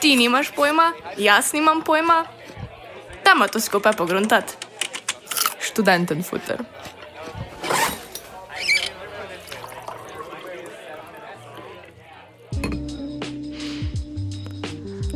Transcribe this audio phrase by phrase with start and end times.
[0.00, 2.24] Ti nimaš pojma, jaz nimam pojma.
[3.24, 4.52] Dajmo to skupaj pogruntati.
[5.60, 6.58] Študenten futer.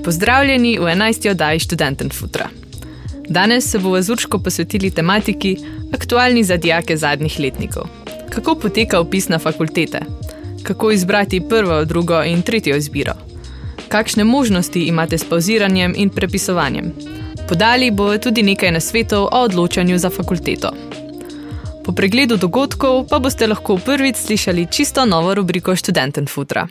[0.05, 1.31] Pozdravljeni v 11.
[1.31, 2.49] oddaji Študenten futra.
[3.29, 5.57] Danes se bomo z Urško posvetili tematiki,
[5.95, 8.02] aktualni za dijake zadnjih letnikov.
[8.35, 10.01] Kako poteka upis na fakultete?
[10.63, 13.13] Kako izbrati prvo, drugo in tretjo izbiro?
[13.89, 16.93] Kakšne možnosti imate s pauziranjem in prepisovanjem?
[17.49, 20.71] Podali bo tudi nekaj nasvetov o odločanju za fakulteto.
[21.85, 26.69] Po pregledu dogodkov pa boste lahko prvič slišali čisto novo rubriko Študenten futra.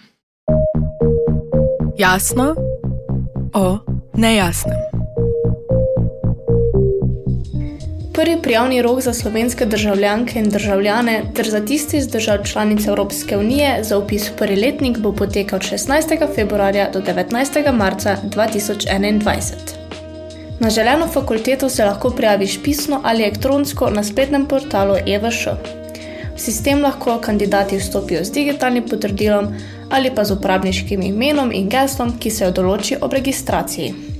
[1.97, 2.55] Jasno
[3.53, 3.77] o
[4.17, 4.80] nejasnem.
[8.13, 13.37] Prvi prijavni rok za slovenske državljanke in državljane ter za tiste iz držav članic Evropske
[13.37, 16.35] unije za upis v prvi letnik bo potekal od 16.
[16.35, 17.73] februarja do 19.
[17.73, 19.53] marca 2021.
[20.59, 25.47] Na želeno fakulteto se lahko prijaviš pisno ali elektronsko na spletnem portalu EVŠ.
[26.35, 29.47] V sistem lahko kandidati vstopijo z digitalnim potrdilom
[29.89, 34.10] ali pa z uporabniškim imenom in geslom, ki se jo določi ob registraciji.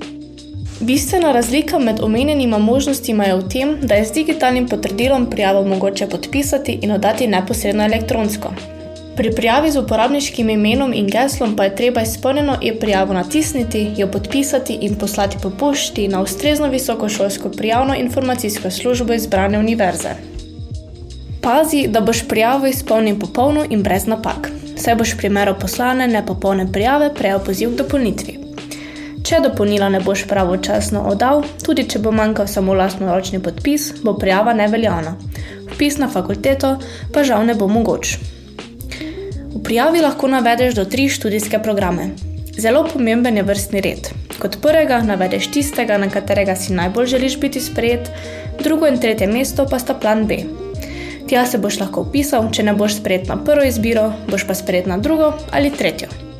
[0.82, 6.08] Bistvena razlika med omenjenima možnostima je v tem, da je z digitalnim potrdilom prijavo mogoče
[6.10, 8.54] podpisati in oddati neposredno elektronsko.
[9.16, 14.78] Pri prijavi z uporabniškim imenom in geslom pa je treba izpolnjeno e-prijavo natisniti, jo podpisati
[14.82, 20.09] in poslati po pošti na ustrezno visokošolsko prijavno informacijsko službo izbrane univerze.
[21.42, 24.52] Pazi, da boš prijavo izpolnil popolno in brez napak.
[24.76, 28.41] Saj boš v primeru poslane nepopolne prijave prejel poziv k dopolnitvi.
[29.22, 34.16] Če dopolnila ne boš pravočasno oddal, tudi če bo manjkal samo lastno ročni podpis, bo
[34.17, 35.13] prijava neveljavna.
[35.73, 36.75] Vpis na fakulteto
[37.13, 38.17] pa žal ne bo mogoč.
[39.52, 42.12] V prijavi lahko navedeš do tri študijske programe.
[42.57, 44.09] Zelo pomemben je vrstni red.
[44.41, 48.09] Kot prvega navedeš tistega, na katerega si najbolj želiš biti sprejet,
[48.63, 50.41] drugo in tretje mesto pa sta plan B.
[51.29, 54.90] Tja se boš lahko upisal, če ne boš sprejet na prvo izbiro, boš pa sprejet
[54.90, 56.31] na drugo ali tretjo.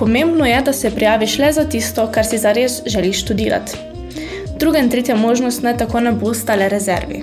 [0.00, 3.72] Pomembno je, da se prijaviš le za tisto, kar si zares želiš študirati.
[4.58, 7.22] Druga in tretja možnost naj tako ne bo stale rezervi.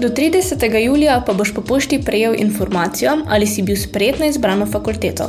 [0.00, 0.76] Do 30.
[0.84, 5.24] julija pa boš po pošti prejel informacijo, ali si bil sprejet na izbrano fakulteto.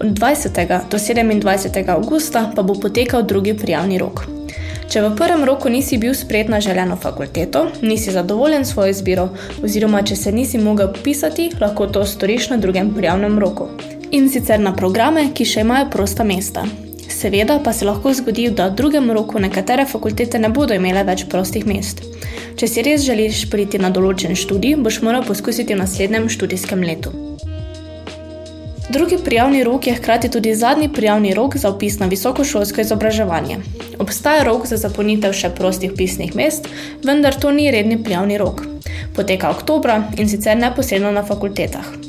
[0.00, 0.80] Od 20.
[0.90, 1.88] do 27.
[1.88, 4.24] augusta pa bo potekal drugi prijavni rok.
[4.88, 9.28] Če v prvem roku nisi bil sprejet na želeno fakulteto, nisi zadovoljen s svojo izbiro,
[9.62, 13.68] oziroma če se nisi mogel pisati, lahko to storiš na drugem prijavnem roku
[14.10, 16.64] in sicer na programe, ki še imajo prosta mesta.
[17.08, 21.24] Seveda pa se lahko zgodi, da v drugem roku nekatere fakultete ne bodo imele več
[21.28, 22.04] prostih mest.
[22.58, 27.14] Če si res želiš priti na določen študij, boš moral poskusiti v naslednjem študijskem letu.
[28.88, 33.58] Drugi prijavni rok je hkrati tudi zadnji prijavni rok za upis na visokošolsko izobraževanje.
[33.98, 36.68] Obstaja rok za zapolnitev še prostih pisnih mest,
[37.04, 38.64] vendar to ni redni prijavni rok.
[39.16, 42.07] Poteka oktobra in sicer neposredno na fakultetah.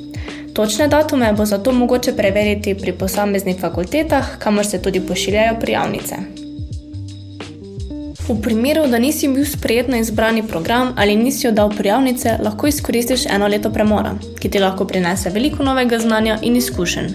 [0.60, 6.16] Točne datume bo zato mogoče preveriti pri posameznih fakultetah, kamor se tudi pošiljajo prijavnice.
[8.28, 13.26] V primeru, da nisi bil sprejet na izbrani program ali nisi oddal prijavnice, lahko izkoristiš
[13.26, 17.08] eno leto premora, ki ti lahko prinese veliko novega znanja in izkušenj.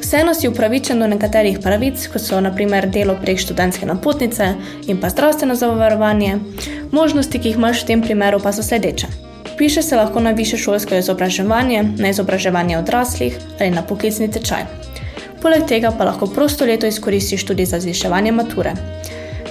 [0.00, 4.54] Vseeno si upravičen do nekaterih pravic, kot so naprimer delo prek študentske napotnice
[4.86, 6.38] in pa zdravstveno zavarovanje,
[6.92, 9.21] možnosti, ki jih imaš v tem primeru, pa so sledeče.
[9.62, 14.64] Piše se lahko na više šolsko izobraževanje, na izobraževanje odraslih ali na poklicni tečaj.
[15.42, 18.72] Poleg tega pa lahko prosto leto izkoristiš tudi za zviševanje mature.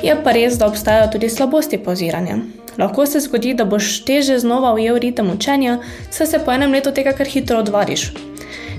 [0.03, 2.37] Je pa res, da obstajajo tudi slabosti poziranja.
[2.77, 5.79] Lahko se zgodi, da boš teže znova ujel ritem učenja,
[6.09, 8.09] saj se po enem letu tega kar hitro odvariš.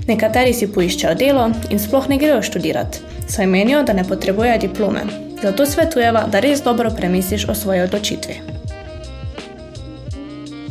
[0.07, 5.09] Nekateri si poiščejo delo in sploh ne grejo študirati, saj menijo, da ne potrebujejo diplome.
[5.41, 8.52] Zato svetujeva, da res dobro premisliš o svoji odločitvi.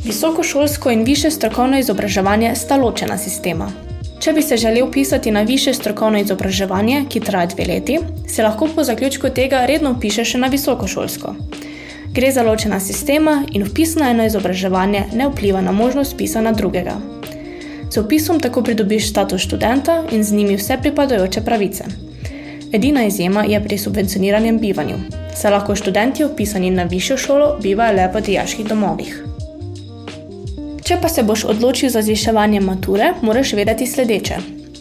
[0.04, 3.72] Visokošolsko in više strokovno izobraževanje sta ločena sistema.
[4.20, 8.68] Če bi se želel pisati na više strokovno izobraževanje, ki traja dve leti, se lahko
[8.74, 11.34] po zaključku tega redno piše še na visokošolsko.
[12.14, 16.52] Gre za ločena sistema in vpis na eno izobraževanje ne vpliva na možnost pisa na
[16.52, 16.98] drugega.
[17.90, 21.84] Z opisom tako pridobiš status študenta in z njimi vse pripadajoče pravice.
[22.72, 24.96] Edina izjema je pri subvencioniranem bivanju.
[25.36, 29.31] Se lahko študenti opisani na višjo šolo bivajo le v dijaških domovih.
[30.82, 34.36] Če pa se boš odločil za zviševanje mature, moraš vedeti sledeče.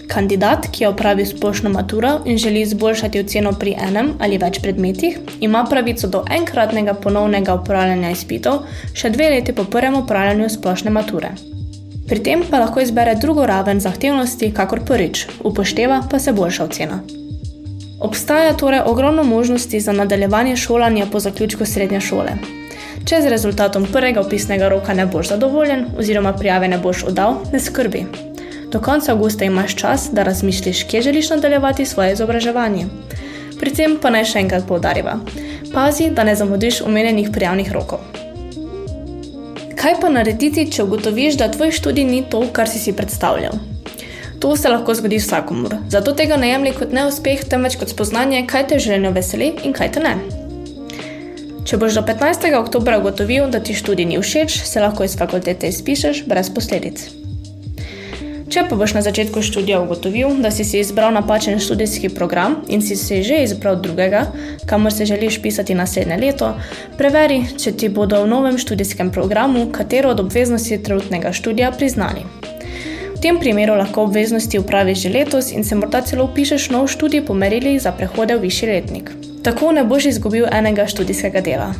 [0.09, 5.19] Kandidat, ki je opravil splošno maturo in želi izboljšati oceno pri enem ali več predmetih,
[5.39, 11.29] ima pravico do enkratnega ponovnega upravljanja izpitov, še dve leti po prvem upravljanju splošne mature.
[12.09, 16.97] Pri tem pa lahko izbere drugo raven zahtevnosti, kakor prvič, upošteva pa se boljša ocena.
[18.01, 22.35] Obstaja torej ogromno možnosti za nadaljevanje šolanja po zaključku srednje šole.
[23.05, 27.59] Če z rezultatom prvega opisnega roka ne boš zadovoljen oziroma prijave ne boš oddal, ne
[27.59, 28.05] skrbi.
[28.71, 32.85] Do konca avgusta imaš čas, da razmisliš, kje želiš nadaljevati svoje izobraževanje.
[33.59, 35.17] Pri tem pa naj še enkrat poudarjava:
[35.73, 38.05] pazi, da ne zamudiš omenjenih prijavnih rokov.
[39.81, 43.57] Kaj pa narediti, če ugotoviš, da tvoj študij ni to, kar si si predstavljal?
[44.41, 48.67] To se lahko zgodi vsakomur, zato tega ne jemlji kot neuspeh, temveč kot spoznanje, kaj
[48.69, 50.15] te življenje veseli in kaj te ne.
[51.71, 52.49] Če boš do 15.
[52.57, 56.99] oktobra ugotovil, da ti študij ni všeč, se lahko iz fakultete izpišeš brez posledic.
[58.51, 62.83] Če pa boš na začetku študija ugotovil, da si si izbral napačen študijski program in
[62.83, 64.25] si si že izbral drugega,
[64.67, 66.51] kamor se želiš pisati naslednje leto,
[66.99, 72.27] preveri, če ti bodo v novem študijskem programu katero od obveznosti trenutnega študija priznali.
[73.15, 77.23] V tem primeru lahko obveznosti upraviš že letos in se morda celo upišeš nov študij
[77.23, 79.30] po merilih za prehode v višji letnik.
[79.43, 81.73] Tako ne boš izgubil enega študijskega dela.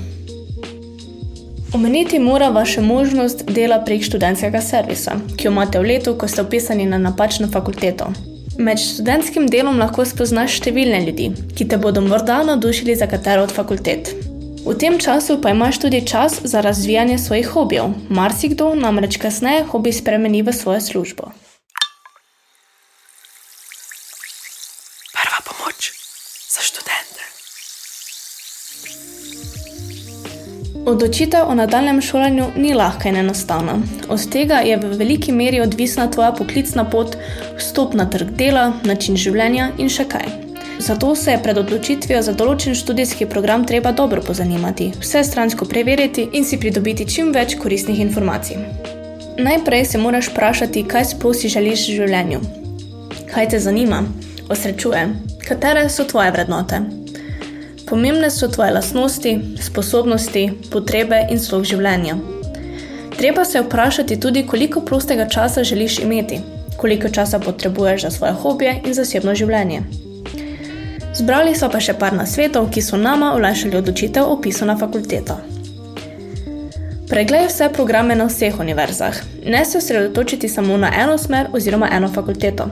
[1.74, 6.42] Omeniti mora vaša možnost dela prek študentskega servisa, ki jo imate v letu, ko ste
[6.42, 8.10] upisani na napačno fakulteto.
[8.58, 13.56] Med študentskim delom lahko spoznaš številne ljudi, ki te bodo morda navdušili za katero od
[13.56, 14.12] fakultet.
[14.66, 17.96] V tem času pa imaš tudi čas za razvijanje svojih hobijev.
[18.10, 21.32] Marsikdo namreč kasneje hobi spremeni v svojo službo.
[25.16, 25.90] Prva pomoč
[26.54, 27.26] za študente.
[30.86, 33.76] Odločitev o nadaljem šolanju ni lahka in enostavna.
[34.10, 37.18] Od tega je v veliki meri odvisna tvoja poklicna pot,
[37.58, 40.26] vstop na trg dela, način življenja in še kaj.
[40.80, 46.26] Zato se je pred odločitvijo za določen študijski program treba dobro pozanimati, vse stransko preveriti
[46.34, 48.58] in si pridobiti čim več koristnih informacij.
[49.38, 52.42] Najprej se moraš vprašati, kaj sploh si želiš v življenju.
[53.30, 54.02] Kaj te zanima,
[54.50, 55.06] osrečuje,
[55.46, 57.01] katere so tvoje vrednote.
[57.92, 62.16] Pomembne so tvoje lastnosti, sposobnosti, potrebe in slog življenja.
[63.18, 66.40] Treba se vprašati tudi, koliko prostega časa želiš imeti,
[66.78, 69.82] koliko časa potrebuješ za svoje hobije in zasebno življenje.
[71.20, 75.36] Zbrali so pa še par nasvetov, ki so nama olajšali odločitev o pisu na fakulteto.
[77.12, 79.20] Preglej vse programe na vseh univerzah.
[79.44, 82.72] Ne se osredotočiti samo na eno smer oziroma eno fakulteto.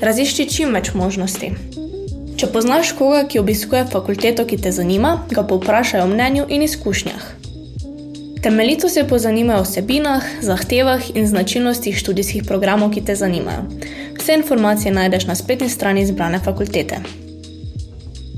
[0.00, 1.79] Razišči čim več možnosti.
[2.40, 7.26] Če poznaš koga, ki obiskuje fakulteto, ki te zanima, ga povprašaj o mnenju in izkušnjah.
[8.40, 13.66] Temeljito se pozanimaj o vsebinah, zahtevah in značilnostih študijskih programov, ki te zanimajo.
[14.16, 17.02] Vse informacije najdeš na spletni strani izbrane fakultete.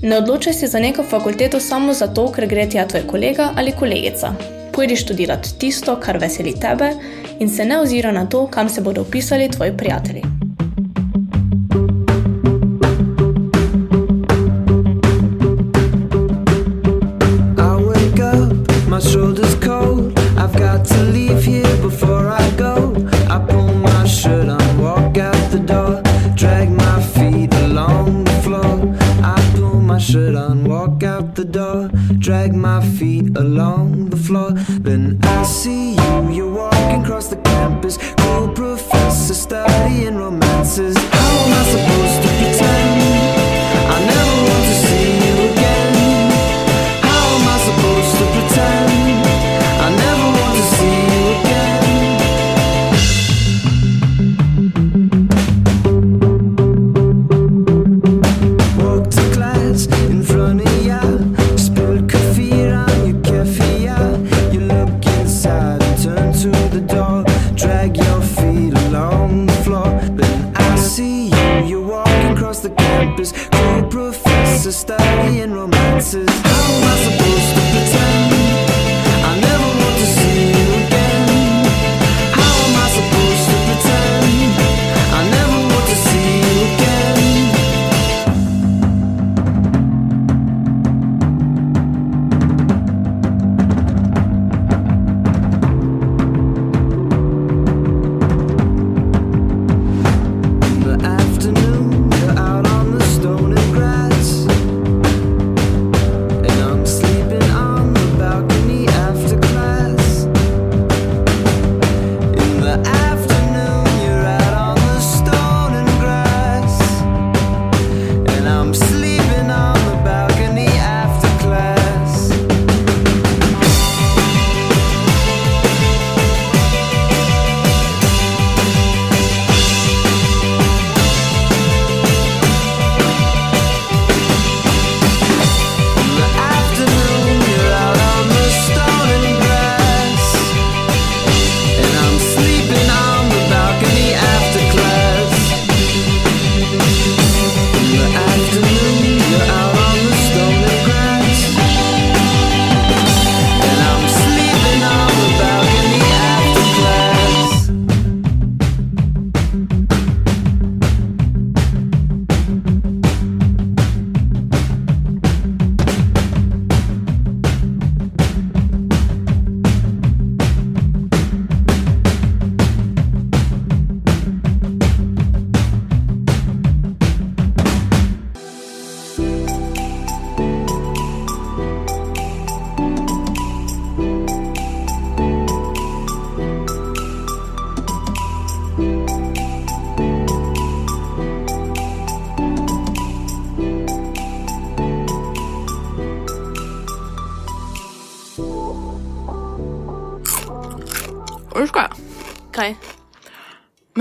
[0.03, 4.35] Ne odločaj se za neko fakulteto samo zato, ker gre tja tvoj kolega ali kolegica.
[4.75, 6.91] Pojdi študirati tisto, kar veseli tebe,
[7.39, 10.42] in se ne ozira na to, kam se bodo upisali tvoji prijatelji.
[33.53, 34.51] Along the floor.
[34.87, 37.99] Then I see you, you're walking across the campus.
[38.19, 39.72] Cool professor studying
[71.67, 76.29] You're walking across the campus, cool professor studying romances.
[76.29, 77.62] How am I supposed to?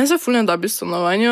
[0.02, 1.32] Meni se fulno da bi stanovanju.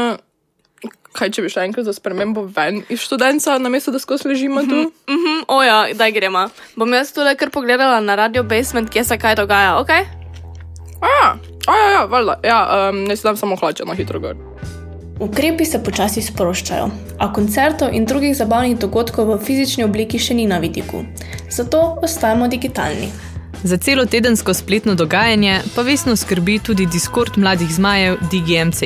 [1.18, 4.84] Kaj če bi šla enkrat za spremembo ven iz študenta, namesto da skozi ležimo tu?
[5.10, 6.44] Mhm, oja, daj gremo.
[6.76, 9.90] Bom jaz tole kar pogledala na radio basement, kje se kaj dogaja, ok?
[11.02, 11.16] A,
[11.66, 12.36] a ja, ja, valjda.
[12.46, 12.60] Ja,
[12.92, 14.38] um, ne si dam samo hlače na hitro gor.
[15.20, 20.46] Ukrepi se počasi sproščajo, a koncertov in drugih zabavnih dogodkov v fizični obliki še ni
[20.46, 21.02] na vidiku.
[21.50, 23.10] Zato ostajamo digitalni.
[23.64, 28.82] Za celo tedensko spletno dogajanje pa vesno skrbi tudi Discord mladih zmajev DigiMC,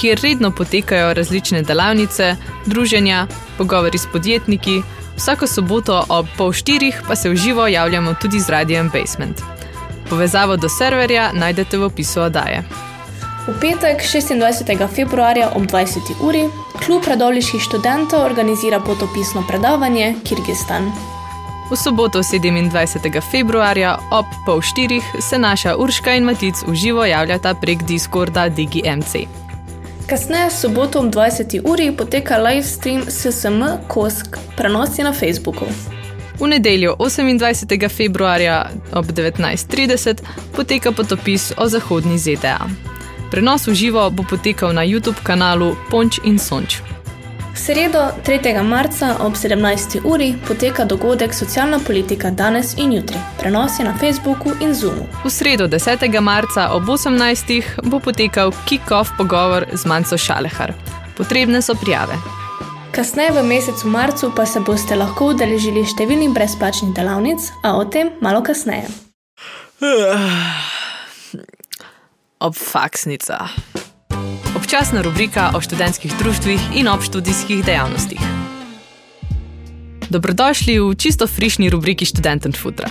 [0.00, 2.36] kjer redno potekajo različne delavnice,
[2.66, 3.26] druženja,
[3.58, 4.82] pogovori s podjetniki,
[5.16, 9.40] vsako soboto ob pol štirih pa se v živo javljamo tudi z radijem Basement.
[10.10, 12.62] Povezavo do serverja najdete v opisu oddaje.
[13.48, 14.88] V petek, 26.
[14.94, 15.98] februarja ob 20.
[16.20, 16.44] uri,
[16.86, 20.92] klub radovliških študentov organizira potopisno predavanje Kirgistan.
[21.70, 23.20] V soboto 27.
[23.20, 29.28] februarja ob pol štirih se naša Urška in Matic v živo javljata prek Discorda DigiMC.
[30.06, 31.60] Kasneje, soboto ob 20.
[31.64, 35.64] uri, poteka live stream SSM Kosk, prenosi na Facebooku.
[36.40, 37.88] V nedeljo 28.
[37.88, 40.22] februarja ob 19.30
[40.56, 42.64] poteka potopis o zahodni ZDA.
[43.30, 46.80] Prenos v živo bo potekal na YouTube kanalu Ponč in Sonč.
[47.58, 48.62] V sredo, 3.
[48.62, 50.00] marca ob 17.
[50.04, 53.18] uri, poteka dogodek Socialna politika danes in jutri.
[53.38, 55.06] Prenos je na Facebooku in Zoomu.
[55.24, 56.20] V sredo 10.
[56.20, 57.62] marca ob 18.
[57.82, 60.72] bo potekal kick-off pogovor z Manco Šalehar.
[61.16, 62.14] Potrebne so prijave.
[62.94, 68.14] Kasneje v mesecu marcu pa se boste lahko udeležili številnih brezplačnih delavnic, a o tem
[68.20, 68.86] malo kasneje.
[72.38, 73.50] Obfaksnica.
[74.68, 78.20] Občasna rubrika o študentskih društvih in obštudijskih dejavnostih.
[80.10, 82.90] Dobrodošli v čisto frišni rubriki Študenten Futra.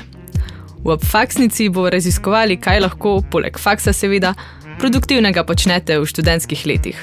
[0.81, 4.33] V Obfaksnici bomo raziskovali, kaj lahko, poleg faksa seveda,
[4.81, 6.97] produktivnega počnete v študentskih letih.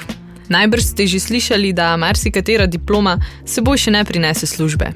[0.51, 3.15] Najbrž ste že slišali, da marsikatera diploma
[3.47, 4.91] seboj še ne prinese službe.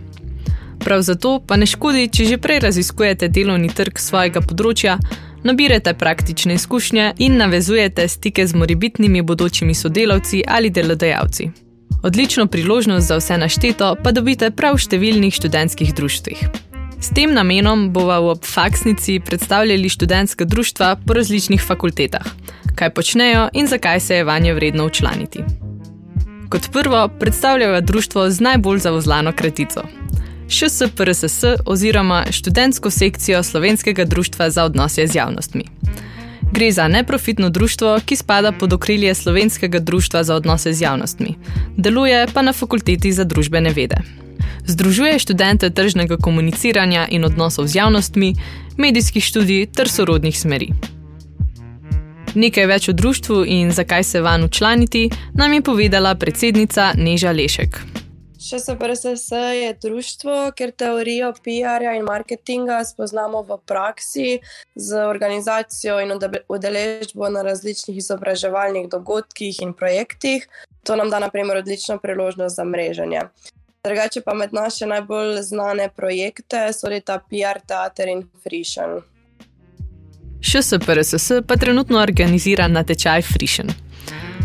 [0.84, 5.00] Prav zato pa ne škodi, če že prej raziskujete delovni trg svojega področja,
[5.44, 11.50] nabirate praktične izkušnje in navezujete stike z morebitnimi bodočimi sodelavci ali delodajalci.
[12.04, 16.44] Odlično priložnost za vse našteto pa dobite prav v številnih študentskih društvih.
[17.00, 22.28] S tem namenom bova v obfaksnici predstavljali študentska društva po različnih fakultetah,
[22.76, 25.44] kaj počnejo in zakaj se je vanje vredno učlaniti.
[26.50, 29.84] Kot prvo predstavljajo društvo z najbolj zavozlano kratico.
[30.50, 35.64] ŠSPRSS oziroma študentsko sekcijo Slovenskega društva za odnose z javnostmi.
[36.52, 41.36] Gre za neprofitno društvo, ki spada pod okrilje Slovenskega društva za odnose z javnostmi,
[41.78, 43.98] deluje pa na fakulteti za družbene vede.
[44.66, 48.36] Združuje študente tržnega komuniciranja in odnosov z javnostmi,
[48.78, 50.74] medijskih študij ter sorodnih smeri.
[52.36, 57.82] Nekaj več o društvu in zakaj se van učlaniti, nam je povedala predsednica Neža Lešek.
[58.40, 64.40] ŠSPRSS je društvo, kjer teorijo PR-ja in marketinga spoznamo v praksi
[64.76, 66.12] z organizacijo in
[66.48, 70.48] udeležbo na različnih izobraževalnih dogodkih in projektih.
[70.84, 73.22] To nam da naprimer odlično priložnost za mreženje.
[73.84, 79.02] Drugače pa med naše najbolj znane projekte sodita PR teater in Frišen.
[80.42, 83.68] ŠSPRSS pa trenutno organizira natečaj Frišen.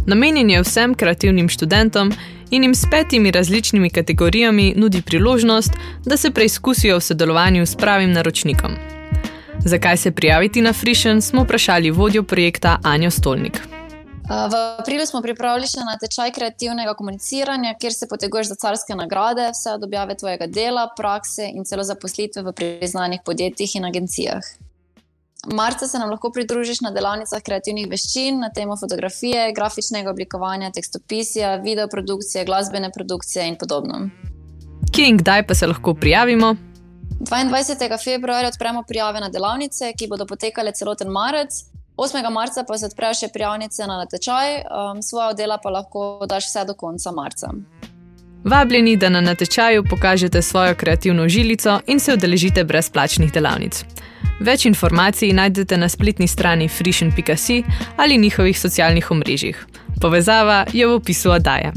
[0.07, 2.13] Namenjen je vsem kreativnim študentom
[2.51, 5.73] in jim s petimi različnimi kategorijami nudi priložnost,
[6.05, 8.71] da se preizkusijo v sodelovanju s pravim naročnikom.
[9.65, 13.61] Zakaj se prijaviti na Frišen, smo vprašali vodjo projekta Anjo Stolnik.
[14.25, 19.75] V aprilu smo pripravili še natečaj kreativnega komuniciranja, kjer se poteguješ za carske nagrade, vse
[19.77, 24.55] od objave tvojega dela, prakse in celo zaposlitve v priznanih podjetjih in agencijah.
[25.53, 31.57] Marca se nam lahko pridružiš na delavnicah kreativnih veščin na temo fotografije, grafičnega oblikovanja, tekstopisja,
[31.65, 34.09] videoprodukcije, glasbene produkcije in podobno.
[34.95, 36.55] Kje in kdaj pa se lahko prijavimo?
[37.21, 38.05] 22.
[38.05, 41.65] februarja odpremo prijave na delavnice, ki bodo potekale celoten marec.
[41.97, 42.31] 8.
[42.31, 46.65] marca pa se odprejo še prijavnice na natečaj, um, svoje dela pa lahko daš vse
[46.67, 47.53] do konca marca.
[48.45, 53.85] Vabljeni, da na natečaju pokažete svojo kreativno žilico in se udeležite brezplačnih delavnic.
[54.41, 57.63] Več informacij najdete na spletni strani frišen.si
[57.97, 59.67] ali njihovih socialnih omrežjih.
[60.01, 61.73] Povezava je v opisu oddaje.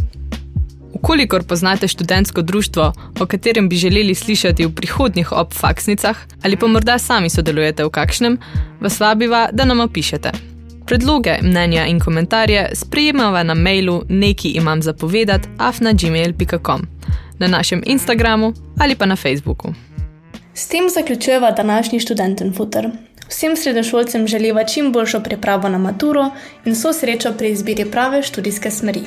[0.93, 7.00] Ukolikor poznate študentsko društvo, o katerem bi želeli slišati v prihodnjih obfaksnicah, ali pa morda
[7.00, 8.38] sami sodelujete v kakšnem,
[8.81, 10.56] vas vabiva, da nam opišete.
[10.88, 16.82] Predloge, mnenja in komentarje sprejemava na mailu neki imam zapovedat afna.gmail.com,
[17.39, 19.74] na našem Instagramu ali pa na Facebooku.
[20.53, 22.89] S tem zaključujeva današnji študenten futer.
[23.29, 26.32] Vsem srednjošolcem želiva čim boljšo pripravo na maturo
[26.65, 29.01] in vso srečo pri izbiri prave študijske smeri.